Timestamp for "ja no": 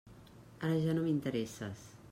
0.85-1.03